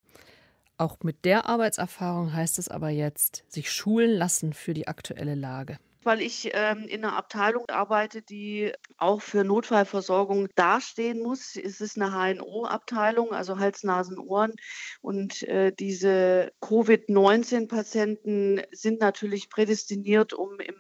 Auch 0.78 0.98
mit 1.04 1.24
der 1.24 1.46
Arbeitserfahrung 1.46 2.34
heißt 2.34 2.60
es 2.60 2.68
aber 2.68 2.90
jetzt, 2.90 3.46
sich 3.48 3.72
schulen 3.72 4.12
lassen 4.12 4.52
für 4.54 4.74
die 4.74 4.88
aktuelle 4.88 5.36
Lage 5.36 5.78
weil 6.04 6.22
ich 6.22 6.52
ähm, 6.54 6.86
in 6.88 7.04
einer 7.04 7.18
Abteilung 7.18 7.68
arbeite, 7.70 8.22
die 8.22 8.72
auch 8.98 9.22
für 9.22 9.44
Notfallversorgung 9.44 10.48
dastehen 10.56 11.22
muss. 11.22 11.56
Es 11.56 11.82
ist 11.82 12.00
eine 12.00 12.12
HNO-Abteilung, 12.12 13.34
also 13.34 13.60
Hals, 13.60 13.84
Nasen, 13.84 14.18
Ohren. 14.18 14.54
Und 15.02 15.44
äh, 15.44 15.72
diese 15.72 16.52
Covid-19-Patienten 16.62 18.62
sind 18.72 19.02
natürlich 19.02 19.50
prädestiniert, 19.50 20.34
um 20.34 20.60
im 20.60 20.76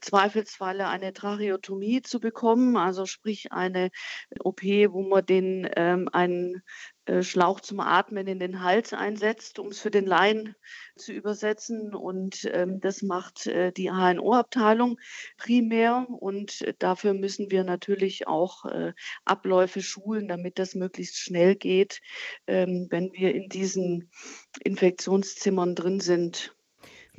Zweifelsfalle 0.00 0.88
eine 0.88 1.12
Tracheotomie 1.12 2.02
zu 2.02 2.20
bekommen, 2.20 2.76
also 2.76 3.06
sprich 3.06 3.52
eine 3.52 3.90
OP, 4.40 4.62
wo 4.62 5.02
man 5.02 5.24
den 5.24 5.68
ähm, 5.76 6.08
einen 6.12 6.62
Schlauch 7.22 7.60
zum 7.60 7.80
Atmen 7.80 8.26
in 8.26 8.38
den 8.38 8.62
Hals 8.62 8.92
einsetzt, 8.92 9.58
um 9.58 9.68
es 9.68 9.80
für 9.80 9.90
den 9.90 10.06
Laien 10.06 10.54
zu 10.96 11.12
übersetzen. 11.12 11.94
Und 11.94 12.48
ähm, 12.52 12.80
das 12.80 13.02
macht 13.02 13.46
äh, 13.46 13.72
die 13.72 13.90
HNO-Abteilung 13.90 14.98
primär. 15.36 16.06
Und 16.08 16.64
dafür 16.78 17.14
müssen 17.14 17.50
wir 17.50 17.64
natürlich 17.64 18.26
auch 18.26 18.64
äh, 18.64 18.92
Abläufe 19.24 19.82
schulen, 19.82 20.28
damit 20.28 20.58
das 20.58 20.74
möglichst 20.74 21.18
schnell 21.18 21.56
geht, 21.56 22.00
ähm, 22.46 22.86
wenn 22.90 23.12
wir 23.12 23.34
in 23.34 23.48
diesen 23.48 24.10
Infektionszimmern 24.62 25.74
drin 25.74 26.00
sind. 26.00 26.54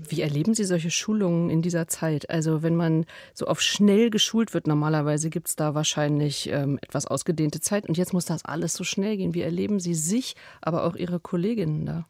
Wie 0.07 0.21
erleben 0.21 0.53
Sie 0.53 0.63
solche 0.63 0.91
Schulungen 0.91 1.49
in 1.49 1.61
dieser 1.61 1.87
Zeit? 1.87 2.29
Also 2.29 2.63
wenn 2.63 2.75
man 2.75 3.05
so 3.33 3.45
auf 3.45 3.61
schnell 3.61 4.09
geschult 4.09 4.53
wird, 4.53 4.67
normalerweise 4.67 5.29
gibt 5.29 5.47
es 5.47 5.55
da 5.55 5.75
wahrscheinlich 5.75 6.49
ähm, 6.49 6.79
etwas 6.81 7.05
ausgedehnte 7.07 7.59
Zeit 7.59 7.87
und 7.87 7.97
jetzt 7.97 8.13
muss 8.13 8.25
das 8.25 8.45
alles 8.45 8.73
so 8.73 8.83
schnell 8.83 9.17
gehen. 9.17 9.33
Wie 9.33 9.41
erleben 9.41 9.79
Sie 9.79 9.93
sich, 9.93 10.35
aber 10.61 10.85
auch 10.85 10.95
Ihre 10.95 11.19
Kolleginnen 11.19 11.85
da? 11.85 12.07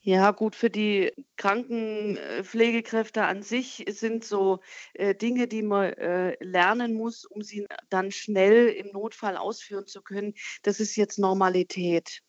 Ja, 0.00 0.30
gut, 0.30 0.56
für 0.56 0.70
die 0.70 1.12
Krankenpflegekräfte 1.36 3.24
an 3.24 3.42
sich 3.42 3.84
sind 3.88 4.24
so 4.24 4.60
äh, 4.94 5.14
Dinge, 5.14 5.48
die 5.48 5.62
man 5.62 5.92
äh, 5.92 6.36
lernen 6.42 6.94
muss, 6.94 7.26
um 7.26 7.42
sie 7.42 7.66
dann 7.90 8.10
schnell 8.10 8.68
im 8.68 8.90
Notfall 8.92 9.36
ausführen 9.36 9.86
zu 9.86 10.00
können. 10.00 10.32
Das 10.62 10.80
ist 10.80 10.96
jetzt 10.96 11.18
Normalität. 11.18 12.22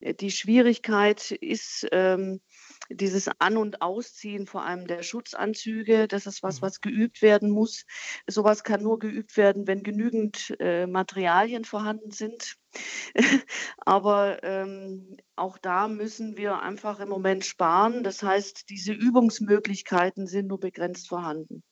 Äh, 0.00 0.14
die 0.14 0.32
Schwierigkeit 0.32 1.30
ist, 1.30 1.86
ähm, 1.92 2.40
dieses 2.90 3.30
An- 3.38 3.56
und 3.56 3.82
Ausziehen 3.82 4.46
vor 4.46 4.64
allem 4.64 4.86
der 4.86 5.02
Schutzanzüge, 5.02 6.08
das 6.08 6.26
ist 6.26 6.42
was, 6.42 6.60
mhm. 6.60 6.66
was 6.66 6.80
geübt 6.80 7.22
werden 7.22 7.50
muss. 7.50 7.84
Sowas 8.26 8.64
kann 8.64 8.82
nur 8.82 8.98
geübt 8.98 9.36
werden, 9.36 9.66
wenn 9.66 9.82
genügend 9.82 10.54
äh, 10.58 10.86
Materialien 10.86 11.64
vorhanden 11.64 12.10
sind. 12.10 12.56
Aber 13.78 14.42
ähm, 14.42 15.16
auch 15.36 15.58
da 15.58 15.88
müssen 15.88 16.36
wir 16.36 16.60
einfach 16.60 17.00
im 17.00 17.08
Moment 17.08 17.44
sparen. 17.44 18.04
Das 18.04 18.22
heißt, 18.22 18.68
diese 18.68 18.92
Übungsmöglichkeiten 18.92 20.26
sind 20.26 20.48
nur 20.48 20.60
begrenzt 20.60 21.08
vorhanden. 21.08 21.62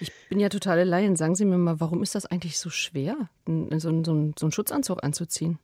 Ich 0.00 0.10
bin 0.28 0.40
ja 0.40 0.48
totale 0.48 0.84
Laien. 0.84 1.16
Sagen 1.16 1.34
Sie 1.34 1.44
mir 1.44 1.58
mal, 1.58 1.80
warum 1.80 2.02
ist 2.02 2.14
das 2.14 2.26
eigentlich 2.26 2.58
so 2.58 2.70
schwer, 2.70 3.28
so, 3.46 3.78
so, 3.78 4.04
so 4.04 4.46
einen 4.46 4.52
Schutzanzug 4.52 5.04
anzuziehen? 5.04 5.58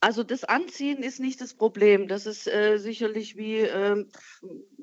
Also 0.00 0.24
das 0.24 0.42
Anziehen 0.42 1.02
ist 1.02 1.20
nicht 1.20 1.40
das 1.40 1.54
Problem. 1.54 2.08
Das 2.08 2.26
ist 2.26 2.48
äh, 2.48 2.78
sicherlich 2.78 3.36
wie, 3.36 3.58
äh, 3.58 4.04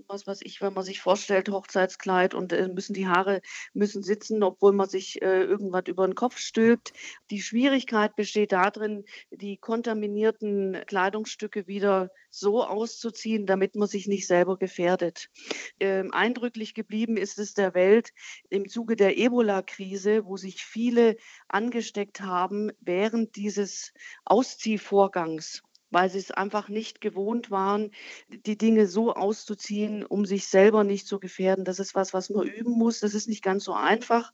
was 0.08 0.26
weiß 0.26 0.40
ich, 0.44 0.62
wenn 0.62 0.74
man 0.74 0.86
sich 0.86 1.02
vorstellt, 1.02 1.50
Hochzeitskleid 1.50 2.34
und 2.34 2.54
äh, 2.54 2.70
müssen 2.70 2.94
die 2.94 3.08
Haare 3.08 3.42
müssen 3.74 4.02
sitzen, 4.02 4.44
obwohl 4.44 4.72
man 4.72 4.88
sich 4.88 5.22
äh, 5.22 5.44
irgendwas 5.44 5.84
über 5.88 6.08
den 6.08 6.16
Kopf 6.16 6.38
stülpt. 6.38 6.94
Die 7.32 7.42
Schwierigkeit 7.42 8.16
besteht 8.16 8.54
darin, 8.54 9.04
die 9.30 9.58
kontaminierten 9.58 10.78
Kleidungsstücke 10.88 11.68
wieder 11.68 12.12
so 12.30 12.64
auszuziehen, 12.64 13.46
damit 13.46 13.76
man 13.76 13.88
sich 13.88 14.08
nicht 14.08 14.28
selber 14.28 14.58
gefährdet. 14.58 15.30
Ähm, 15.80 16.14
eindrücklich 16.14 16.74
geblieben 16.74 17.18
ist 17.18 17.40
es 17.40 17.54
der 17.54 17.74
Welt 17.74 18.14
im 18.50 18.70
Zuge 18.70 18.96
der 18.96 19.18
Ebola-Krise, 19.18 20.26
wo 20.26 20.38
sich 20.38 20.64
viele 20.64 21.18
angesteckt 21.48 22.22
haben 22.22 22.72
während 22.80 23.36
dieses 23.36 23.94
Ausziehvorgangs 24.60 25.63
weil 25.92 26.08
sie 26.08 26.20
es 26.20 26.30
einfach 26.30 26.70
nicht 26.70 27.01
gewohnt 27.01 27.50
waren, 27.50 27.89
die 28.28 28.60
Dinge 28.60 28.86
so 28.86 29.16
auszuziehen, 29.16 30.06
um 30.06 30.24
sich 30.24 30.46
selber 30.46 30.84
nicht 30.84 31.08
zu 31.08 31.20
gefährden. 31.20 31.66
Das 31.66 31.80
ist 31.80 31.96
was, 31.96 32.13
was 32.13 32.30
man 32.30 32.46
üben 32.46 32.74
muss. 32.74 33.00
Das 33.00 33.16
ist 33.16 33.28
nicht 33.28 33.44
ganz 33.44 33.63
so 33.63 33.74
einfach. 33.74 34.32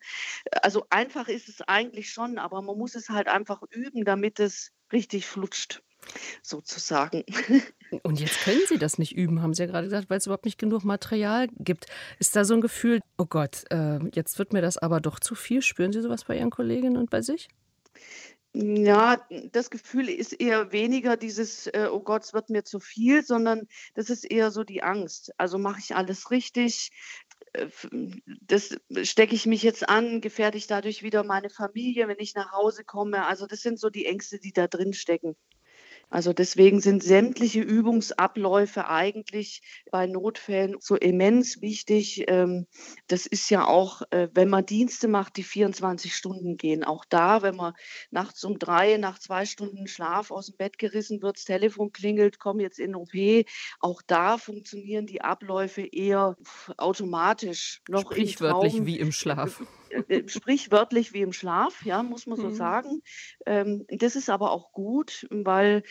Also 0.51 0.85
einfach 0.89 1.29
ist 1.29 1.47
es 1.47 1.61
eigentlich 1.61 2.11
schon, 2.11 2.39
aber 2.39 2.61
man 2.61 2.77
muss 2.77 2.95
es 2.95 3.07
halt 3.07 3.29
einfach 3.29 3.61
üben, 3.71 4.03
damit 4.03 4.41
es 4.41 4.73
richtig 4.91 5.27
flutscht 5.27 5.81
sozusagen. 6.41 7.23
Und 8.03 8.19
jetzt 8.19 8.41
können 8.41 8.63
Sie 8.67 8.77
das 8.77 8.97
nicht 8.97 9.15
üben, 9.15 9.41
haben 9.41 9.53
Sie 9.53 9.63
ja 9.63 9.69
gerade 9.69 9.87
gesagt, 9.87 10.09
weil 10.09 10.17
es 10.17 10.25
überhaupt 10.25 10.43
nicht 10.43 10.59
genug 10.59 10.83
Material 10.83 11.47
gibt. 11.57 11.85
Ist 12.19 12.35
da 12.35 12.43
so 12.43 12.53
ein 12.53 12.59
Gefühl, 12.59 12.99
oh 13.17 13.27
Gott, 13.27 13.63
äh, 13.69 13.99
jetzt 14.13 14.39
wird 14.39 14.51
mir 14.51 14.61
das 14.61 14.77
aber 14.77 14.99
doch 14.99 15.21
zu 15.21 15.35
viel? 15.35 15.61
Spüren 15.61 15.93
Sie 15.93 16.01
sowas 16.01 16.25
bei 16.25 16.37
Ihren 16.37 16.49
Kolleginnen 16.49 16.97
und 16.97 17.09
bei 17.09 17.21
sich? 17.21 17.47
Ja, 18.57 19.17
das 19.51 19.69
Gefühl 19.69 20.07
ist 20.07 20.31
eher 20.31 20.71
weniger 20.71 21.17
dieses, 21.17 21.67
äh, 21.67 21.89
oh 21.91 21.99
Gott, 21.99 22.23
es 22.23 22.33
wird 22.33 22.49
mir 22.49 22.63
zu 22.63 22.79
viel, 22.79 23.21
sondern 23.25 23.67
das 23.95 24.09
ist 24.09 24.23
eher 24.23 24.49
so 24.49 24.63
die 24.63 24.81
Angst. 24.81 25.33
Also 25.37 25.57
mache 25.57 25.79
ich 25.79 25.93
alles 25.93 26.31
richtig? 26.31 26.91
Äh, 27.51 27.67
das 28.41 28.77
stecke 29.03 29.35
ich 29.35 29.45
mich 29.45 29.61
jetzt 29.61 29.89
an, 29.89 30.21
gefährde 30.21 30.57
ich 30.57 30.67
dadurch 30.67 31.03
wieder 31.03 31.25
meine 31.25 31.49
Familie, 31.49 32.07
wenn 32.07 32.19
ich 32.19 32.33
nach 32.33 32.53
Hause 32.53 32.85
komme. 32.85 33.25
Also 33.25 33.45
das 33.45 33.59
sind 33.61 33.77
so 33.77 33.89
die 33.89 34.05
Ängste, 34.05 34.39
die 34.39 34.53
da 34.53 34.67
drin 34.67 34.93
stecken. 34.93 35.35
Also 36.09 36.33
deswegen 36.33 36.81
sind 36.81 37.03
sämtliche 37.03 37.61
Übungsabläufe 37.61 38.87
eigentlich 38.87 39.61
bei 39.91 40.07
Notfällen 40.07 40.75
so 40.79 40.95
immens 40.95 41.61
wichtig. 41.61 42.25
Ähm, 42.27 42.67
das 43.07 43.25
ist 43.25 43.49
ja 43.49 43.65
auch, 43.65 44.01
äh, 44.11 44.29
wenn 44.33 44.49
man 44.49 44.65
Dienste 44.65 45.07
macht, 45.07 45.37
die 45.37 45.43
24 45.43 46.15
Stunden 46.15 46.57
gehen. 46.57 46.83
Auch 46.83 47.05
da, 47.05 47.41
wenn 47.41 47.55
man 47.55 47.73
nachts 48.11 48.43
um 48.43 48.59
drei, 48.59 48.97
nach 48.97 49.19
zwei 49.19 49.45
Stunden 49.45 49.87
Schlaf 49.87 50.31
aus 50.31 50.47
dem 50.47 50.57
Bett 50.57 50.77
gerissen 50.77 51.21
wird, 51.21 51.37
das 51.37 51.45
Telefon 51.45 51.91
klingelt, 51.91 52.39
komm 52.39 52.59
jetzt 52.59 52.79
in 52.79 52.95
OP. 52.95 53.13
Auch 53.79 54.01
da 54.05 54.37
funktionieren 54.37 55.05
die 55.05 55.21
Abläufe 55.21 55.81
eher 55.81 56.37
automatisch. 56.77 57.81
Noch 57.89 58.01
Sprichwörtlich 58.01 58.85
wie 58.85 58.99
im 58.99 59.11
Schlaf. 59.11 59.61
Äh, 60.07 60.27
sprichwörtlich 60.27 61.13
wie 61.13 61.21
im 61.21 61.33
Schlaf, 61.33 61.85
ja, 61.85 62.03
muss 62.03 62.25
man 62.27 62.37
so 62.37 62.49
mhm. 62.49 62.55
sagen. 62.55 63.01
Ähm, 63.45 63.85
das 63.89 64.15
ist 64.15 64.29
aber 64.29 64.51
auch 64.51 64.71
gut, 64.71 65.27
weil 65.29 65.83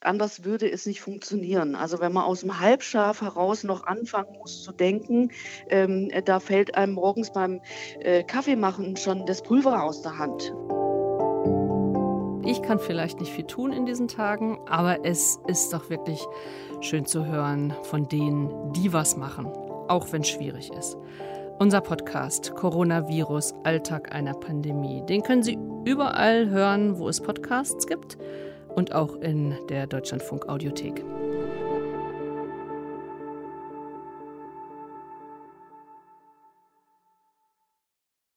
anders 0.00 0.44
würde 0.44 0.70
es 0.70 0.86
nicht 0.86 1.00
funktionieren. 1.00 1.74
Also 1.74 2.00
wenn 2.00 2.12
man 2.12 2.24
aus 2.24 2.40
dem 2.40 2.60
Halbschlaf 2.60 3.20
heraus 3.20 3.64
noch 3.64 3.86
anfangen 3.86 4.36
muss 4.38 4.62
zu 4.62 4.72
denken, 4.72 5.30
ähm, 5.68 6.10
da 6.24 6.40
fällt 6.40 6.74
einem 6.74 6.94
morgens 6.94 7.32
beim 7.32 7.60
äh, 8.00 8.24
Kaffeemachen 8.24 8.96
schon 8.96 9.26
das 9.26 9.42
Pulver 9.42 9.82
aus 9.82 10.02
der 10.02 10.18
Hand. 10.18 10.54
Ich 12.44 12.60
kann 12.62 12.80
vielleicht 12.80 13.20
nicht 13.20 13.32
viel 13.32 13.46
tun 13.46 13.72
in 13.72 13.86
diesen 13.86 14.08
Tagen, 14.08 14.58
aber 14.66 15.04
es 15.04 15.38
ist 15.46 15.72
doch 15.72 15.90
wirklich 15.90 16.20
schön 16.80 17.06
zu 17.06 17.24
hören 17.24 17.72
von 17.84 18.08
denen, 18.08 18.72
die 18.72 18.92
was 18.92 19.16
machen, 19.16 19.46
auch 19.46 20.12
wenn 20.12 20.22
es 20.22 20.28
schwierig 20.28 20.72
ist. 20.72 20.96
Unser 21.62 21.80
Podcast 21.80 22.56
Coronavirus 22.56 23.54
Alltag 23.62 24.12
einer 24.12 24.34
Pandemie. 24.34 25.00
Den 25.06 25.22
können 25.22 25.44
Sie 25.44 25.56
überall 25.84 26.50
hören, 26.50 26.98
wo 26.98 27.08
es 27.08 27.20
Podcasts 27.20 27.86
gibt 27.86 28.18
und 28.74 28.92
auch 28.92 29.14
in 29.20 29.54
der 29.68 29.86
Deutschlandfunk 29.86 30.48
Audiothek. 30.48 31.04